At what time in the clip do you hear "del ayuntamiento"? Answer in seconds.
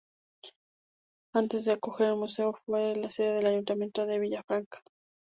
3.35-4.07